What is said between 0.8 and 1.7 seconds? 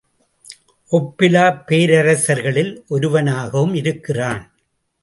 ஒப்பிலாப்